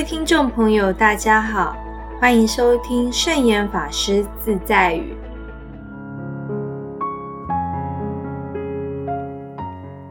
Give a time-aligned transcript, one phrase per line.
[0.00, 1.76] 位听众朋友，大家好，
[2.18, 5.14] 欢迎收听圣严法师自在语。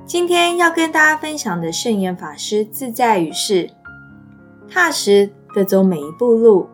[0.05, 3.67] 今天要跟大家分享的圣严法师自在语是：
[4.69, 6.69] 踏实的走每一步路，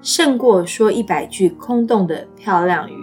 [0.00, 2.94] 胜过说一百句空洞的漂亮语。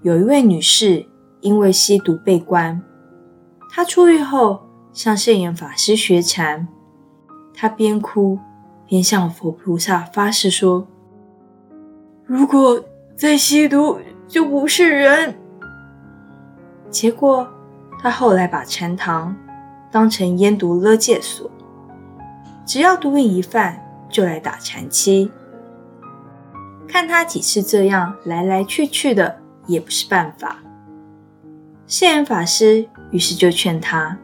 [0.00, 1.04] 有一位女士
[1.40, 2.80] 因为吸毒被关，
[3.70, 6.66] 他出狱后向圣严法师学禅，
[7.54, 8.38] 他边哭
[8.86, 10.86] 边向佛菩萨发誓说
[12.24, 12.82] ：“如果
[13.16, 15.34] 再吸毒，”就不是人。
[16.90, 17.48] 结果，
[18.00, 19.34] 他后来把禅堂
[19.90, 21.50] 当成烟毒勒戒所，
[22.66, 25.30] 只要毒瘾一犯，就来打禅期。
[26.86, 30.58] 看他几次这样来来去去的，也不是办法。
[31.88, 34.14] 圣严法师于是就劝他：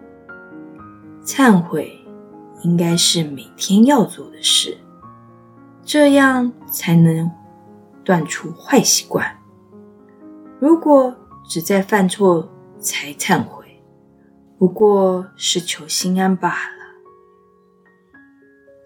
[1.24, 1.98] 忏悔
[2.62, 4.76] 应该是每天要做的事，
[5.82, 7.30] 这样才能
[8.04, 9.38] 断除坏习惯。
[10.60, 11.16] 如果
[11.48, 12.46] 只在犯错
[12.78, 13.82] 才忏悔，
[14.58, 16.84] 不过是求心安罢了。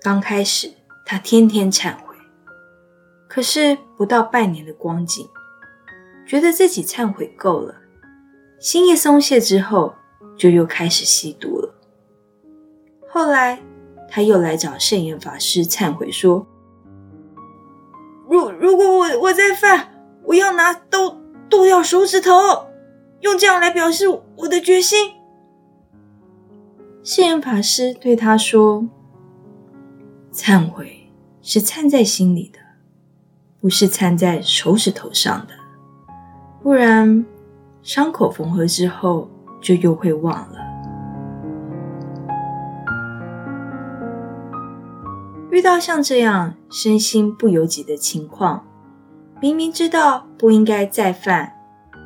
[0.01, 0.73] 刚开始，
[1.05, 2.15] 他天天忏悔，
[3.29, 5.29] 可是不到半年的光景，
[6.25, 7.75] 觉得自己忏悔够了，
[8.59, 9.95] 心一松懈之后，
[10.37, 11.75] 就又开始吸毒了。
[13.09, 13.61] 后来，
[14.09, 16.47] 他又来找圣严法师忏悔，说
[18.29, 19.89] ：“如如果我我再犯，
[20.25, 21.17] 我要拿刀。”
[21.51, 22.31] 剁掉手指头，
[23.21, 25.15] 用这样来表示我的决心。
[27.03, 28.87] 圣严法师对他说
[30.31, 32.59] ：“忏悔是忏在心里的，
[33.63, 35.55] 不是忏在手指头上的，
[36.63, 37.25] 不然
[37.89, 39.31] 伤口缝合之后
[39.63, 40.59] 就又会忘了。
[45.51, 48.63] 遇到像这样身心不由己的情况。”
[49.41, 51.55] 明明知道不应该再犯，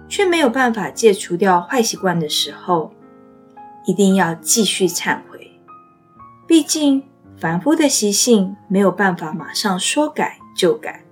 [0.08, 2.92] 却没有办法戒除掉坏习惯的时候，
[3.84, 5.50] 一定要继续忏悔。
[6.46, 7.02] 毕竟
[7.36, 11.02] 凡夫的习性没有办法马上说改就改，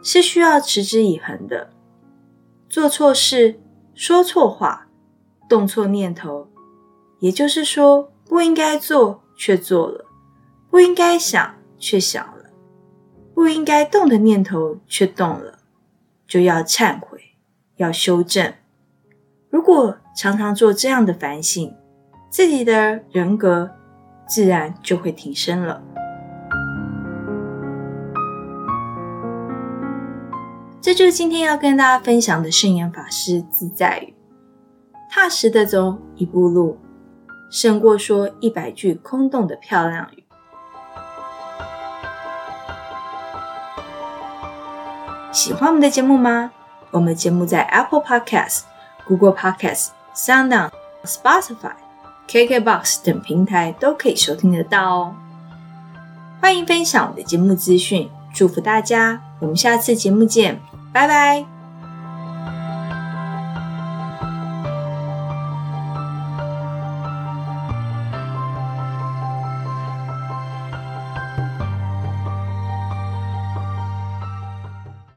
[0.00, 1.70] 是需要持之以恒的。
[2.68, 3.58] 做错事、
[3.94, 4.88] 说错话、
[5.48, 6.48] 动错念头，
[7.20, 10.04] 也就是说不应该做却做了，
[10.70, 12.44] 不应该想却想了，
[13.34, 15.58] 不应该动的念头却动了。
[16.26, 17.36] 就要忏悔，
[17.76, 18.54] 要修正。
[19.50, 21.76] 如果常常做这样的反省，
[22.30, 23.70] 自己的人格
[24.26, 25.82] 自然就会提升了。
[30.82, 34.12] 这就是今天要跟大家分享的圣严法师自在语：
[35.08, 36.76] 踏实的走一步路，
[37.52, 40.24] 胜过说一百句空洞的漂亮语。
[45.30, 46.50] 喜欢我们的节目吗？
[46.90, 48.62] 我们的节目在 Apple Podcast、
[49.06, 50.72] Google Podcast、SoundOn、
[51.04, 51.76] Spotify、
[52.26, 55.14] KKBox 等平台都可以收听得到哦。
[56.40, 59.22] 欢迎分享我们的节目资讯，祝福大家！
[59.38, 60.60] 我们下次节目见，
[60.92, 61.51] 拜拜。